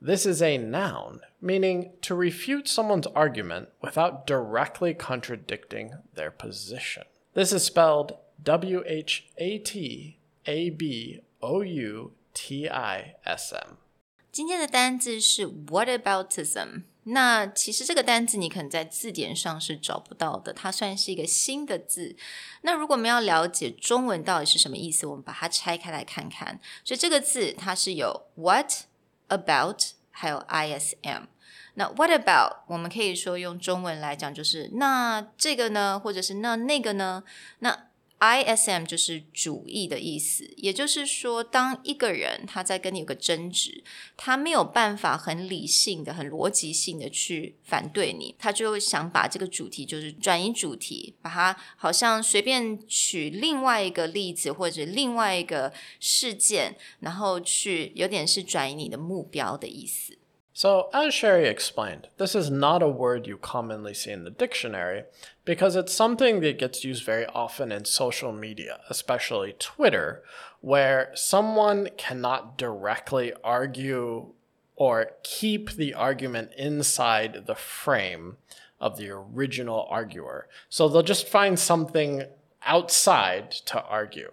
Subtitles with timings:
[0.00, 7.04] This is a noun, meaning to refute someone's argument without directly contradicting their position.
[7.32, 13.76] This is spelled W H A T A B O U T I S M.
[14.30, 16.82] 今天的单字是 whataboutism。
[17.04, 22.16] 那其实这个单字你可能在字典上是找不到的，它算是一个新的字。
[22.62, 26.60] 那如果我们要了解中文到底是什么意思，我们把它拆开来看看。
[26.82, 28.72] 所以这个字它是有 what
[29.29, 31.23] About 还有 ism。
[31.75, 37.23] 那 what about 我们可以说用中文来讲就是那这个呢，或者是那那个呢？
[37.59, 37.85] 那
[38.19, 43.81] ISM 就是主义的意思，也就是说，当一个人他在跟你有个争执，
[44.17, 60.18] 他没有办法很理性的、很逻辑性的去反对你，他就想把这个主题就是转移主题，把它好像随便取另外一个例子或者另外一个事件，然后去有点是转移你的目标的意思。
[60.53, 65.03] So, as Sherry explained, this is not a word you commonly see in the dictionary
[65.45, 70.23] because it's something that gets used very often in social media, especially Twitter,
[70.61, 74.33] where someone cannot directly argue
[74.75, 78.37] or keep the argument inside the frame
[78.79, 80.47] of the original arguer.
[80.69, 82.23] So they'll just find something
[82.63, 84.31] outside to argue.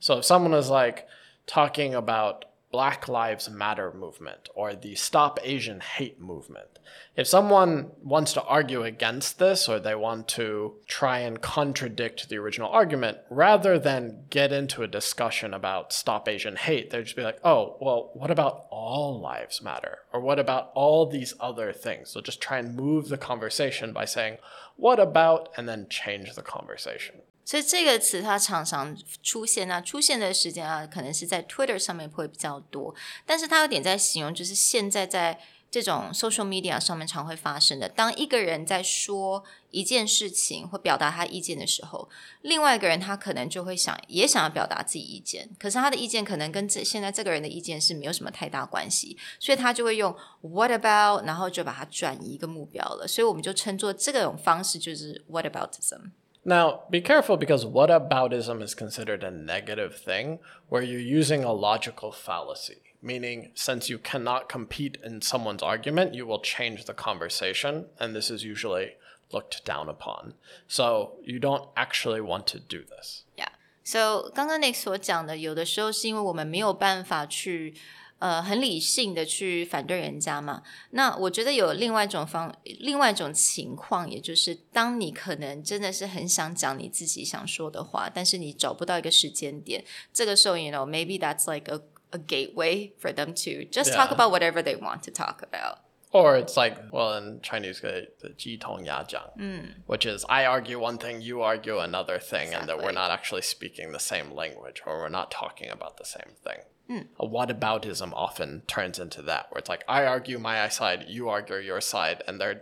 [0.00, 1.06] So if someone is like
[1.46, 6.78] talking about Black Lives Matter movement or the Stop Asian Hate movement.
[7.14, 12.38] If someone wants to argue against this or they want to try and contradict the
[12.38, 17.22] original argument, rather than get into a discussion about Stop Asian Hate, they'd just be
[17.22, 19.98] like, oh, well, what about all lives matter?
[20.10, 22.14] Or what about all these other things?
[22.14, 24.38] They'll just try and move the conversation by saying,
[24.76, 27.14] what about, and then change the conversation.
[27.44, 32.94] 所以这个词它常常出现那，出现的时间啊，可能是在 Twitter 上面会比较多，
[33.26, 35.40] 但是它有点在形容，就是现在在
[35.72, 37.88] 这种 social media 上面常会发生的。
[37.88, 42.10] 当一个人在说一件事情或表达他意见的时候，
[42.42, 53.08] 另外一个人他可能就会想，也想要表达自己意见，可是他的意见可能跟这现在这个人的意见是没有什么太大关系，所以他就会用 What about，然后就把它转移一个目标了。
[53.08, 56.10] 所以我们就称作这种方式就是 Whataboutism。
[56.45, 62.81] Now, be careful because whataboutism is considered a negative thing where you're using a logical fallacy,
[63.01, 68.31] meaning since you cannot compete in someone's argument, you will change the conversation, and this
[68.31, 68.95] is usually
[69.33, 70.35] looked down upon.
[70.69, 73.25] So you don't actually want to do this.
[73.37, 73.49] Yeah.
[73.83, 77.73] So 刚刚 Nick 所讲的，有的时候是因为我们没有办法去
[78.22, 80.62] 呃很理性的去反对人家嘛。
[80.90, 91.80] 那我觉得有另外一种方，另外一种情况，也就是当你可能真的是很想讲你自己想说的话，但是你找不到一个时间点，这个时候，you know maybe that's like a
[92.10, 95.78] a gateway for them to just talk about whatever they want to talk about.
[96.12, 99.68] Or it's like, well, in Chinese, uh, the ji tong ya jiang, mm.
[99.86, 102.60] which is I argue one thing, you argue another thing, exactly.
[102.60, 106.04] and that we're not actually speaking the same language or we're not talking about the
[106.04, 106.58] same thing.
[106.90, 107.06] Mm.
[107.18, 111.56] A whataboutism often turns into that, where it's like, I argue my side, you argue
[111.56, 112.60] your side, and they're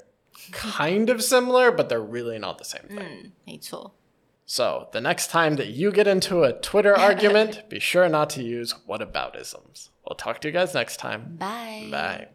[0.53, 3.33] kind of similar, but they're really not the same thing.
[3.49, 3.91] Mm,
[4.47, 8.43] so, the next time that you get into a Twitter argument, be sure not to
[8.43, 9.91] use whataboutisms.
[10.05, 11.37] We'll talk to you guys next time.
[11.37, 11.89] Bye.
[11.91, 12.27] Bye.